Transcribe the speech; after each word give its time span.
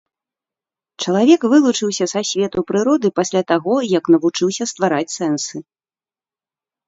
Чалавек 1.03 1.41
вылучыўся 1.51 2.05
са 2.13 2.21
свету 2.29 2.63
прыроды 2.71 3.07
пасля 3.19 3.41
таго, 3.51 3.75
як 3.97 4.03
навучыўся 4.15 4.63
ствараць 4.73 5.15
сэнсы. 5.19 5.57